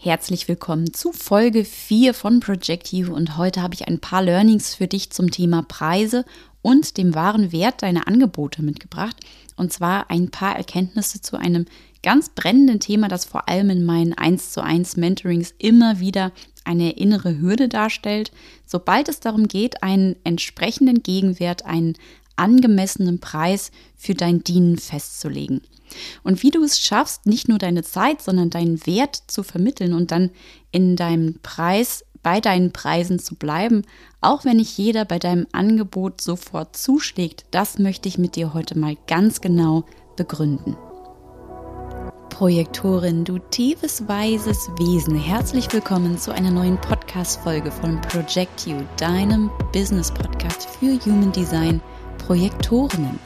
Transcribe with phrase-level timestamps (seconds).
[0.00, 4.76] Herzlich willkommen zu Folge 4 von Project You und heute habe ich ein paar Learnings
[4.76, 6.24] für dich zum Thema Preise
[6.62, 9.16] und dem wahren Wert deiner Angebote mitgebracht.
[9.56, 11.64] Und zwar ein paar Erkenntnisse zu einem
[12.04, 16.30] ganz brennenden Thema, das vor allem in meinen 1 zu 1 Mentorings immer wieder
[16.62, 18.30] eine innere Hürde darstellt.
[18.66, 21.94] Sobald es darum geht, einen entsprechenden Gegenwert, einen
[22.38, 25.60] angemessenen Preis für dein Dienen festzulegen.
[26.22, 30.10] Und wie du es schaffst, nicht nur deine Zeit, sondern deinen Wert zu vermitteln und
[30.10, 30.30] dann
[30.70, 33.82] in deinem Preis, bei deinen Preisen zu bleiben,
[34.20, 38.76] auch wenn nicht jeder bei deinem Angebot sofort zuschlägt, das möchte ich mit dir heute
[38.78, 39.84] mal ganz genau
[40.16, 40.76] begründen.
[42.28, 49.50] Projektorin, du tiefes, weises Wesen, herzlich willkommen zu einer neuen Podcast-Folge von Project You, deinem
[49.72, 51.80] Business-Podcast für Human Design
[52.28, 53.18] Projektorinnen.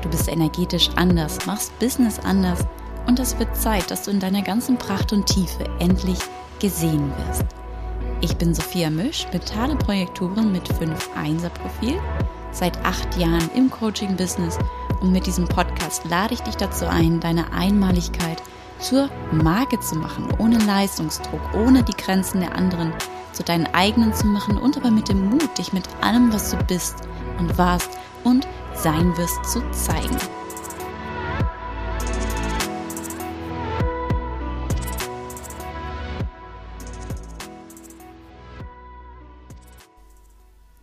[0.00, 2.60] Du bist energetisch anders, machst Business anders
[3.08, 6.20] und es wird Zeit, dass du in deiner ganzen Pracht und Tiefe endlich
[6.60, 7.44] gesehen wirst.
[8.20, 12.00] Ich bin Sophia Misch, mentale Projektorin mit 5 1er Profil,
[12.52, 14.56] seit acht Jahren im Coaching-Business
[15.00, 18.40] und mit diesem Podcast lade ich dich dazu ein, deine Einmaligkeit
[18.78, 22.92] zur Marke zu machen, ohne Leistungsdruck, ohne die Grenzen der anderen
[23.32, 26.56] zu deinen eigenen zu machen und aber mit dem Mut, dich mit allem, was du
[26.68, 26.98] bist
[27.40, 30.16] und warst und sein wirst zu zeigen.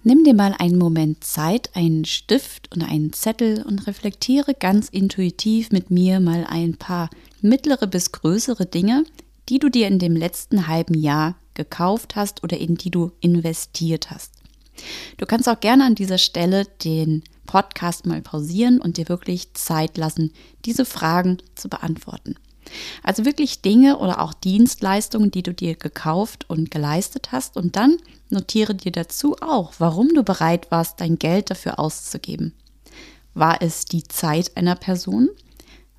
[0.08, 5.72] Nimm dir mal einen Moment Zeit, einen Stift und einen Zettel und reflektiere ganz intuitiv
[5.72, 7.10] mit mir mal ein paar
[7.42, 9.04] mittlere bis größere Dinge,
[9.50, 14.12] die du dir in dem letzten halben Jahr gekauft hast oder in die du investiert
[14.12, 14.45] hast.
[15.18, 19.98] Du kannst auch gerne an dieser Stelle den Podcast mal pausieren und dir wirklich Zeit
[19.98, 20.34] lassen,
[20.66, 22.36] diese Fragen zu beantworten.
[23.04, 27.98] Also wirklich Dinge oder auch Dienstleistungen, die du dir gekauft und geleistet hast und dann
[28.30, 32.54] notiere dir dazu auch, warum du bereit warst, dein Geld dafür auszugeben.
[33.34, 35.30] War es die Zeit einer Person?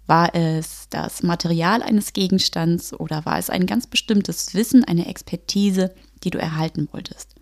[0.06, 5.94] War es das Material eines Gegenstands oder war es ein ganz bestimmtes Wissen, eine Expertise,
[6.22, 7.34] die du erhalten wolltest?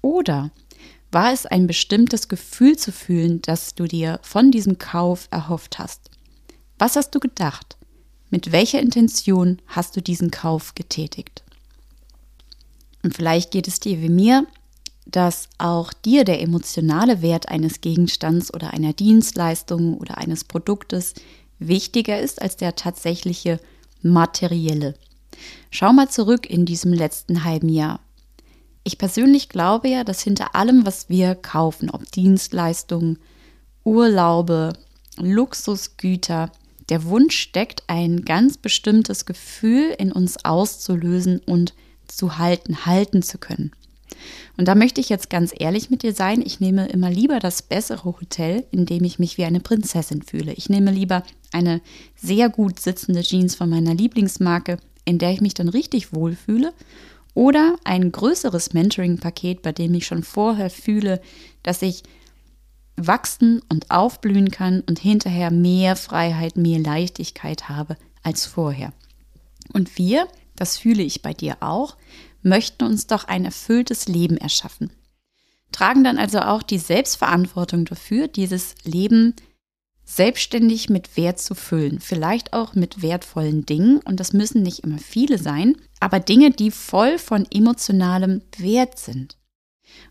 [0.00, 0.50] Oder
[1.16, 6.10] war es ein bestimmtes Gefühl zu fühlen, das du dir von diesem Kauf erhofft hast?
[6.78, 7.78] Was hast du gedacht?
[8.28, 11.42] Mit welcher Intention hast du diesen Kauf getätigt?
[13.02, 14.46] Und vielleicht geht es dir wie mir,
[15.06, 21.14] dass auch dir der emotionale Wert eines Gegenstands oder einer Dienstleistung oder eines Produktes
[21.58, 23.58] wichtiger ist als der tatsächliche
[24.02, 24.92] materielle.
[25.70, 28.00] Schau mal zurück in diesem letzten halben Jahr.
[28.86, 33.18] Ich persönlich glaube ja, dass hinter allem, was wir kaufen, ob Dienstleistungen,
[33.82, 34.74] Urlaube,
[35.18, 36.52] Luxusgüter,
[36.88, 41.74] der Wunsch steckt, ein ganz bestimmtes Gefühl in uns auszulösen und
[42.06, 43.72] zu halten, halten zu können.
[44.56, 46.40] Und da möchte ich jetzt ganz ehrlich mit dir sein.
[46.40, 50.52] Ich nehme immer lieber das bessere Hotel, in dem ich mich wie eine Prinzessin fühle.
[50.52, 51.80] Ich nehme lieber eine
[52.14, 56.72] sehr gut sitzende Jeans von meiner Lieblingsmarke, in der ich mich dann richtig wohlfühle
[57.36, 61.20] oder ein größeres Mentoring-Paket, bei dem ich schon vorher fühle,
[61.62, 62.02] dass ich
[62.96, 68.94] wachsen und aufblühen kann und hinterher mehr Freiheit, mehr Leichtigkeit habe als vorher.
[69.74, 70.26] Und wir,
[70.56, 71.98] das fühle ich bei dir auch,
[72.40, 74.90] möchten uns doch ein erfülltes Leben erschaffen.
[75.72, 79.34] Tragen dann also auch die Selbstverantwortung dafür, dieses Leben
[80.06, 82.00] selbstständig mit Wert zu füllen.
[82.00, 83.98] Vielleicht auch mit wertvollen Dingen.
[84.04, 89.36] Und das müssen nicht immer viele sein, aber Dinge, die voll von emotionalem Wert sind.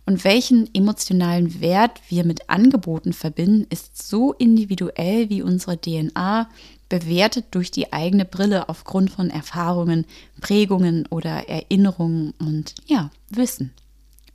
[0.06, 6.50] Und welchen emotionalen Wert wir mit Angeboten verbinden, ist so individuell wie unsere DNA,
[6.89, 10.06] bewertet durch die eigene Brille aufgrund von Erfahrungen,
[10.41, 13.73] Prägungen oder Erinnerungen und ja, Wissen.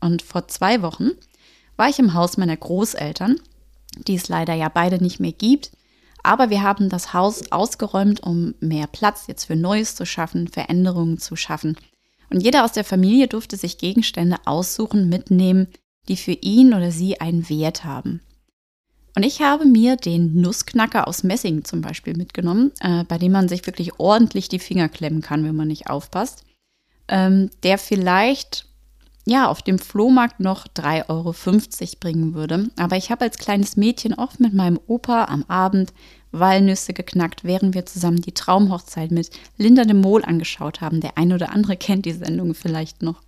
[0.00, 1.10] Und vor zwei Wochen
[1.77, 3.37] war ich im Haus meiner Großeltern
[3.97, 5.71] die es leider ja beide nicht mehr gibt.
[6.23, 11.19] Aber wir haben das Haus ausgeräumt, um mehr Platz jetzt für Neues zu schaffen, Veränderungen
[11.19, 11.77] zu schaffen.
[12.28, 15.69] Und jeder aus der Familie durfte sich Gegenstände aussuchen, mitnehmen,
[16.09, 18.21] die für ihn oder sie einen Wert haben.
[19.16, 23.48] Und ich habe mir den Nussknacker aus Messing zum Beispiel mitgenommen, äh, bei dem man
[23.48, 26.45] sich wirklich ordentlich die Finger klemmen kann, wenn man nicht aufpasst.
[27.09, 28.66] Ähm, der vielleicht
[29.27, 31.34] ja, auf dem Flohmarkt noch 3,50 Euro
[32.01, 32.71] bringen würde.
[32.78, 35.93] Aber ich habe als kleines Mädchen oft mit meinem Opa am Abend
[36.33, 41.01] Walnüsse geknackt, während wir zusammen die Traumhochzeit mit Linda de Mol angeschaut haben.
[41.01, 43.22] Der eine oder andere kennt die Sendung vielleicht noch.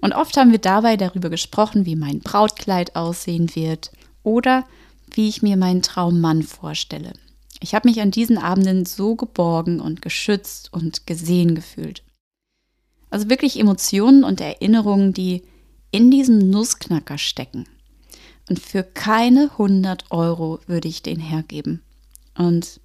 [0.00, 3.90] Und oft haben wir dabei darüber gesprochen, wie mein Brautkleid aussehen wird
[4.22, 4.64] oder
[5.12, 7.12] wie ich mir meinen Traummann vorstelle.
[7.60, 12.02] Ich habe mich an diesen Abenden so geborgen und geschützt und gesehen gefühlt.
[13.10, 15.42] Also wirklich Emotionen und Erinnerungen, die
[15.90, 17.66] in diesem Nussknacker stecken.
[18.48, 21.82] Und für keine 100 Euro würde ich den hergeben.
[22.36, 22.80] Und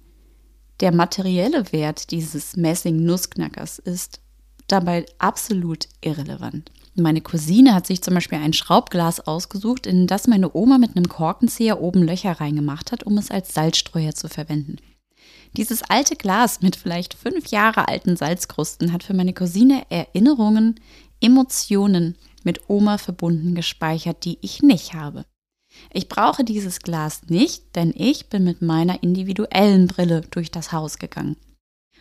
[0.80, 4.20] der materielle Wert dieses Messing-Nussknackers ist
[4.68, 6.70] dabei absolut irrelevant.
[6.94, 11.08] Meine Cousine hat sich zum Beispiel ein Schraubglas ausgesucht, in das meine Oma mit einem
[11.08, 14.76] Korkenzieher oben Löcher reingemacht hat, um es als Salzstreuer zu verwenden.
[15.56, 20.78] Dieses alte Glas mit vielleicht fünf Jahre alten Salzkrusten hat für meine Cousine Erinnerungen,
[21.20, 25.24] Emotionen mit Oma verbunden gespeichert, die ich nicht habe.
[25.92, 30.98] Ich brauche dieses Glas nicht, denn ich bin mit meiner individuellen Brille durch das Haus
[30.98, 31.36] gegangen.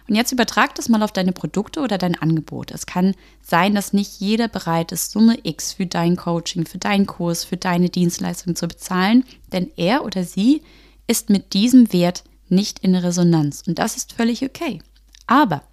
[0.07, 2.71] Und jetzt übertrag das mal auf deine Produkte oder dein Angebot.
[2.71, 7.07] Es kann sein, dass nicht jeder bereit ist, Summe X für dein Coaching, für deinen
[7.07, 10.61] Kurs, für deine Dienstleistung zu bezahlen, denn er oder sie
[11.07, 13.63] ist mit diesem Wert nicht in Resonanz.
[13.67, 14.81] Und das ist völlig okay.
[15.27, 15.63] Aber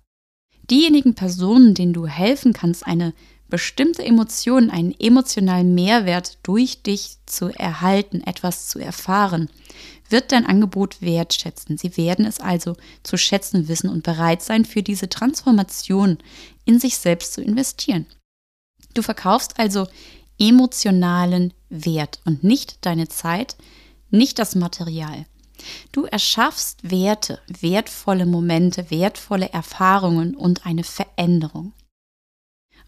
[0.70, 3.12] diejenigen Personen, denen du helfen kannst, eine
[3.48, 9.50] bestimmte Emotion, einen emotionalen Mehrwert durch dich zu erhalten, etwas zu erfahren,
[10.08, 11.76] wird dein Angebot wertschätzen.
[11.76, 16.18] Sie werden es also zu schätzen wissen und bereit sein, für diese Transformation
[16.64, 18.06] in sich selbst zu investieren.
[18.94, 19.86] Du verkaufst also
[20.38, 23.56] emotionalen Wert und nicht deine Zeit,
[24.10, 25.26] nicht das Material.
[25.92, 31.72] Du erschaffst Werte, wertvolle Momente, wertvolle Erfahrungen und eine Veränderung.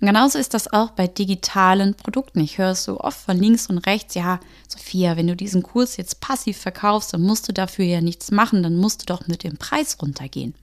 [0.01, 2.41] Und genauso ist das auch bei digitalen Produkten.
[2.41, 5.97] Ich höre es so oft von links und rechts, ja, Sophia, wenn du diesen Kurs
[5.97, 9.45] jetzt passiv verkaufst, dann musst du dafür ja nichts machen, dann musst du doch mit
[9.45, 10.55] dem Preis runtergehen.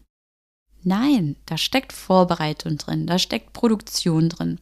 [0.83, 4.59] Nein, da steckt Vorbereitung drin, da steckt Produktion drin.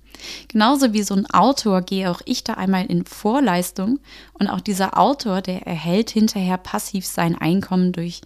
[0.50, 4.00] Genauso wie so ein Autor gehe auch ich da einmal in Vorleistung
[4.34, 8.22] und auch dieser Autor, der erhält hinterher passiv sein Einkommen durch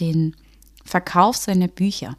[0.00, 0.36] den
[0.84, 2.16] Verkauf seiner Bücher.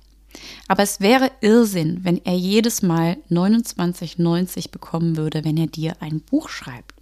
[0.68, 6.22] Aber es wäre Irrsinn, wenn er jedes Mal 29,90 bekommen würde, wenn er dir ein
[6.22, 6.96] Buch schreibt.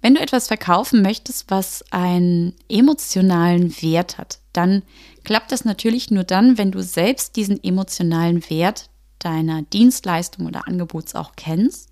[0.00, 4.82] Wenn du etwas verkaufen möchtest, was einen emotionalen Wert hat, dann
[5.22, 8.90] klappt das natürlich nur dann, wenn du selbst diesen emotionalen Wert
[9.20, 11.90] deiner Dienstleistung oder Angebots auch kennst.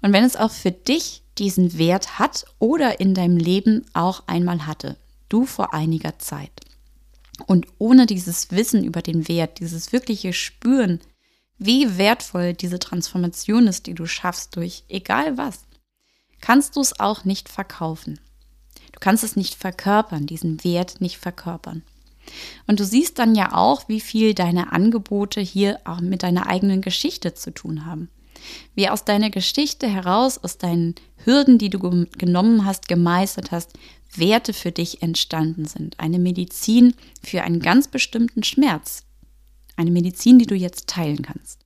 [0.00, 4.66] Und wenn es auch für dich diesen Wert hat oder in deinem Leben auch einmal
[4.66, 4.96] hatte,
[5.28, 6.50] du vor einiger Zeit.
[7.46, 11.00] Und ohne dieses Wissen über den Wert, dieses wirkliche Spüren,
[11.58, 15.60] wie wertvoll diese Transformation ist, die du schaffst durch egal was,
[16.40, 18.18] kannst du es auch nicht verkaufen.
[18.92, 21.82] Du kannst es nicht verkörpern, diesen Wert nicht verkörpern.
[22.66, 26.80] Und du siehst dann ja auch, wie viel deine Angebote hier auch mit deiner eigenen
[26.80, 28.08] Geschichte zu tun haben.
[28.74, 30.94] Wie aus deiner Geschichte heraus, aus deinen
[31.24, 33.72] Hürden, die du genommen hast, gemeistert hast,
[34.14, 35.98] Werte für dich entstanden sind.
[35.98, 39.04] Eine Medizin für einen ganz bestimmten Schmerz.
[39.76, 41.60] Eine Medizin, die du jetzt teilen kannst.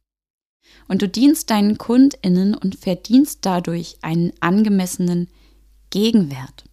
[0.89, 5.29] Und du dienst deinen KundInnen und verdienst dadurch einen angemessenen
[5.91, 6.65] Gegenwert.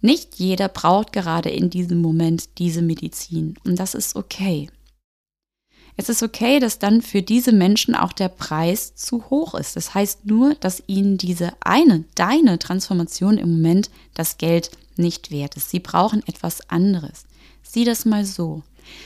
[0.00, 4.68] Nicht jeder braucht gerade in diesem Moment diese Medizin und das ist okay.
[6.00, 9.74] Es ist okay, dass dann für diese Menschen auch der Preis zu hoch ist.
[9.74, 15.56] Das heißt nur, dass ihnen diese eine, deine Transformation im Moment das Geld nicht wert
[15.56, 15.70] ist.
[15.70, 17.24] Sie brauchen etwas anderes.
[17.64, 18.62] Sieh das mal so.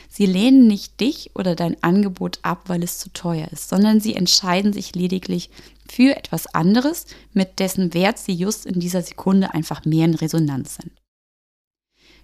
[0.09, 4.15] Sie lehnen nicht dich oder dein Angebot ab, weil es zu teuer ist, sondern sie
[4.15, 5.51] entscheiden sich lediglich
[5.91, 10.77] für etwas anderes, mit dessen Wert sie just in dieser Sekunde einfach mehr in Resonanz
[10.77, 10.93] sind.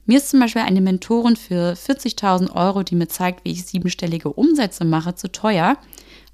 [0.06, 4.32] Mir ist zum Beispiel eine Mentorin für 40.000 Euro, die mir zeigt, wie ich siebenstellige
[4.32, 5.76] Umsätze mache, zu teuer,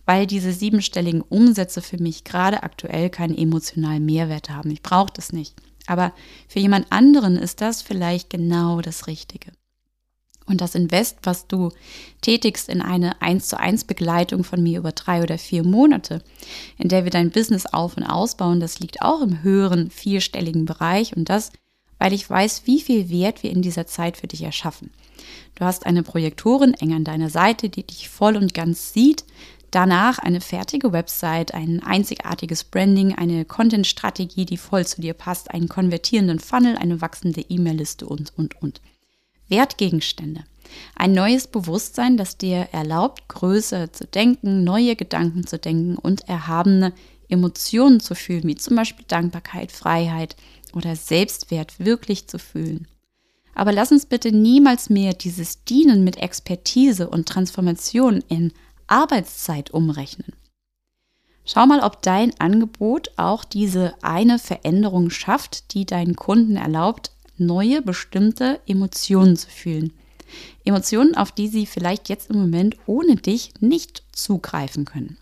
[0.07, 4.71] weil diese siebenstelligen Umsätze für mich gerade aktuell keinen emotionalen Mehrwert haben.
[4.71, 5.57] Ich brauche das nicht.
[5.87, 6.13] Aber
[6.49, 9.51] für jemand anderen ist das vielleicht genau das Richtige.
[10.47, 11.71] Und das Invest, was du
[12.21, 16.23] tätigst in eine 1 zu 1 Begleitung von mir über drei oder vier Monate,
[16.77, 21.17] in der wir dein Business auf und ausbauen, das liegt auch im höheren vierstelligen Bereich
[21.17, 21.51] und das
[21.99, 24.91] weil ich weiß, wie viel Wert wir in dieser Zeit für dich erschaffen.
[25.55, 29.25] Du hast eine Projektorin eng an deiner Seite, die dich voll und ganz sieht.
[29.71, 35.69] Danach eine fertige Website, ein einzigartiges Branding, eine Content-Strategie, die voll zu dir passt, einen
[35.69, 38.81] konvertierenden Funnel, eine wachsende E-Mail-Liste und, und, und.
[39.49, 40.45] Wertgegenstände.
[40.97, 46.93] Ein neues Bewusstsein, das dir erlaubt, größer zu denken, neue Gedanken zu denken und erhabene
[47.29, 50.37] Emotionen zu fühlen, wie zum Beispiel Dankbarkeit, Freiheit,
[50.75, 52.89] oder Selbstwert wirklich zu fühlen.
[53.55, 58.53] Aber lass uns bitte niemals mehr dieses Dienen mit Expertise und Transformation in
[58.89, 60.33] Arbeitszeit umrechnen.
[61.45, 67.83] Schau mal, ob dein Angebot auch diese eine Veränderung schafft, die deinen Kunden erlaubt, neue
[67.83, 69.93] bestimmte Emotionen zu fühlen.
[70.65, 75.19] Emotionen, auf die sie vielleicht jetzt im Moment ohne dich nicht zugreifen können.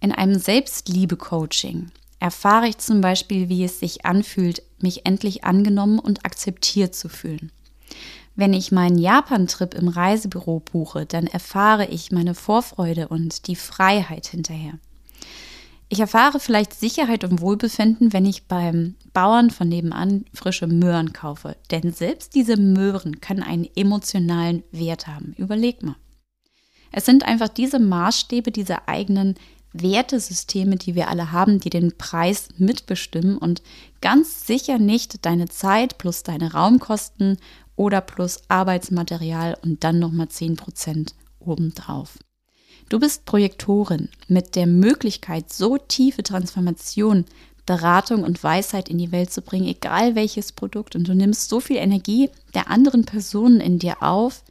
[0.00, 6.24] In einem Selbstliebe-Coaching erfahre ich zum Beispiel, wie es sich anfühlt, mich endlich angenommen und
[6.24, 7.50] akzeptiert zu fühlen.
[8.34, 14.26] Wenn ich meinen Japan-Trip im Reisebüro buche, dann erfahre ich meine Vorfreude und die Freiheit
[14.26, 14.78] hinterher.
[15.88, 21.56] Ich erfahre vielleicht Sicherheit und Wohlbefinden, wenn ich beim Bauern von nebenan frische Möhren kaufe.
[21.70, 25.34] Denn selbst diese Möhren können einen emotionalen Wert haben.
[25.38, 25.96] Überleg mal.
[26.90, 29.36] Es sind einfach diese Maßstäbe, diese eigenen
[29.72, 33.62] Wertesysteme, die wir alle haben, die den Preis mitbestimmen und
[34.00, 37.38] ganz sicher nicht deine Zeit plus deine Raumkosten
[37.76, 42.18] oder plus Arbeitsmaterial und dann nochmal 10% obendrauf.
[42.88, 47.24] Du bist Projektorin mit der Möglichkeit, so tiefe Transformation,
[47.66, 50.94] Beratung und Weisheit in die Welt zu bringen, egal welches Produkt.
[50.94, 54.44] Und du nimmst so viel Energie der anderen Personen in dir auf,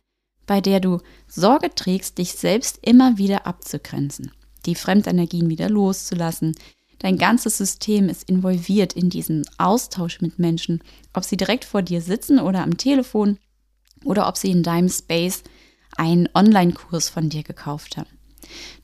[0.46, 4.32] bei der du Sorge trägst, dich selbst immer wieder abzugrenzen,
[4.65, 6.56] die Fremdenergien wieder loszulassen.
[7.00, 12.01] Dein ganzes System ist involviert in diesen Austausch mit Menschen, ob sie direkt vor dir
[12.01, 13.38] sitzen oder am Telefon
[14.04, 15.44] oder ob sie in deinem Space
[15.96, 18.14] einen Online-Kurs von dir gekauft haben.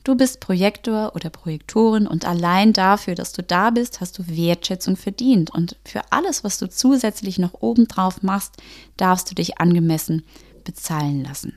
[0.04, 4.96] Du bist Projektor oder Projektorin und allein dafür, dass du da bist, hast du Wertschätzung
[4.96, 5.50] verdient.
[5.50, 8.56] Und für alles, was du zusätzlich noch obendrauf machst,
[8.96, 10.24] darfst du dich angemessen
[10.64, 11.54] bezahlen lassen.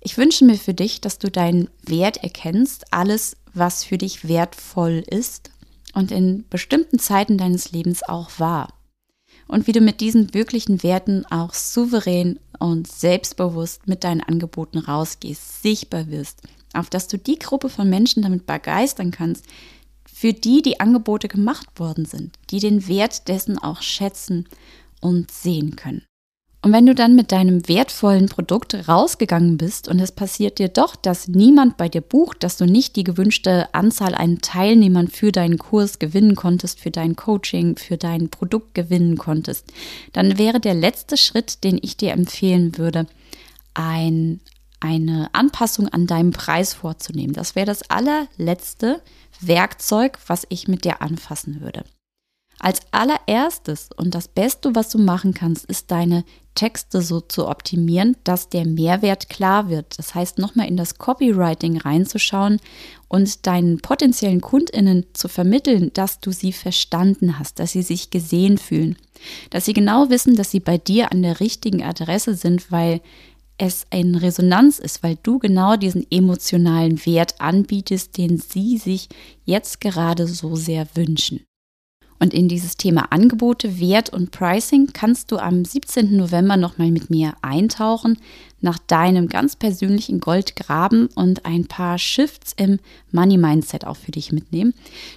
[0.00, 5.02] Ich wünsche mir für dich, dass du deinen Wert erkennst, alles, was für dich wertvoll
[5.08, 5.50] ist
[5.94, 8.68] und in bestimmten Zeiten deines Lebens auch war.
[9.48, 15.62] Und wie du mit diesen wirklichen Werten auch souverän und selbstbewusst mit deinen Angeboten rausgehst,
[15.62, 16.42] sichtbar wirst
[16.76, 19.44] auf dass du die Gruppe von Menschen damit begeistern kannst,
[20.04, 24.48] für die die Angebote gemacht worden sind, die den Wert dessen auch schätzen
[25.00, 26.02] und sehen können.
[26.66, 30.96] Und wenn du dann mit deinem wertvollen Produkt rausgegangen bist und es passiert dir doch,
[30.96, 35.58] dass niemand bei dir bucht, dass du nicht die gewünschte Anzahl an Teilnehmern für deinen
[35.58, 39.72] Kurs gewinnen konntest, für dein Coaching, für dein Produkt gewinnen konntest,
[40.12, 43.06] dann wäre der letzte Schritt, den ich dir empfehlen würde,
[43.74, 44.40] ein
[44.80, 47.32] eine Anpassung an deinem Preis vorzunehmen.
[47.32, 49.02] Das wäre das allerletzte
[49.40, 51.84] Werkzeug, was ich mit dir anfassen würde.
[52.58, 58.16] Als allererstes und das Beste, was du machen kannst, ist deine Texte so zu optimieren,
[58.24, 59.98] dass der Mehrwert klar wird.
[59.98, 62.58] Das heißt, nochmal in das Copywriting reinzuschauen
[63.08, 68.56] und deinen potenziellen Kundinnen zu vermitteln, dass du sie verstanden hast, dass sie sich gesehen
[68.56, 68.96] fühlen,
[69.50, 73.02] dass sie genau wissen, dass sie bei dir an der richtigen Adresse sind, weil
[73.58, 79.08] es eine Resonanz ist, weil du genau diesen emotionalen Wert anbietest, den sie sich
[79.44, 81.46] jetzt gerade so sehr wünschen.
[82.18, 86.16] Und in dieses Thema Angebote, Wert und Pricing kannst du am 17.
[86.16, 88.18] November nochmal mit mir eintauchen,
[88.60, 92.78] nach deinem ganz persönlichen Gold graben und ein paar Shifts im
[93.12, 94.74] Money Mindset auch für dich mitnehmen.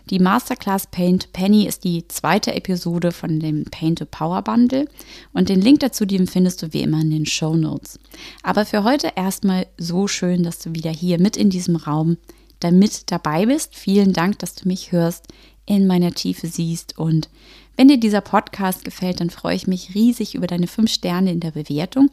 [0.09, 4.85] Die Masterclass Paint Penny ist die zweite Episode von dem Paint to Power Bundle
[5.33, 7.97] und den Link dazu, den findest du wie immer in den Show Notes.
[8.43, 12.17] Aber für heute erstmal so schön, dass du wieder hier mit in diesem Raum
[12.59, 13.75] damit dabei bist.
[13.75, 15.25] Vielen Dank, dass du mich hörst
[15.69, 16.97] in meiner Tiefe siehst.
[16.97, 17.29] Und
[17.77, 21.39] wenn dir dieser Podcast gefällt, dann freue ich mich riesig über deine fünf Sterne in
[21.39, 22.09] der Bewertung.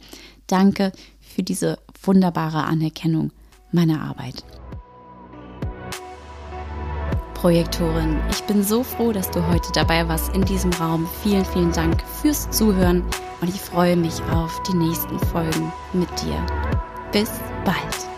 [0.47, 3.33] Danke für diese wunderbare Anerkennung
[3.73, 4.45] meiner Arbeit.
[7.35, 11.09] Projektorin, ich bin so froh, dass du heute dabei warst in diesem Raum.
[11.23, 13.03] Vielen, vielen Dank fürs Zuhören
[13.41, 16.47] und ich freue mich auf die nächsten Folgen mit dir.
[17.13, 17.31] Bis
[17.65, 18.16] bald.